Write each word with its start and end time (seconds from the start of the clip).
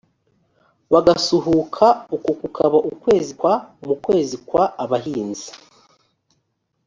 bagasuhuka 0.93 1.85
uko 2.15 2.29
kukaba 2.39 2.77
ukwezi 2.91 3.31
kwa 3.39 3.53
mu 3.85 3.95
kwezi 4.03 4.35
kwa 4.47 4.63
abahinzi 4.83 5.51